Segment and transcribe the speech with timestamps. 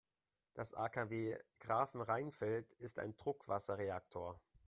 [0.55, 4.41] Das AKW Grafenrheinfeld ist ein Druckwasserreaktor.